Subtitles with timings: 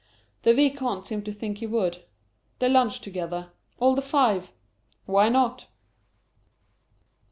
[0.41, 2.01] The Vicomte seemed to think he would.
[2.57, 4.51] They lunched together all the five!
[5.05, 5.67] Why not?